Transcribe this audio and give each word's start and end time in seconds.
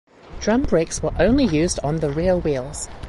Drum 0.39 0.63
brakes 0.63 1.03
were 1.03 1.11
only 1.19 1.45
used 1.45 1.77
on 1.83 1.97
the 1.97 2.09
rear 2.09 2.35
wheels. 2.35 2.89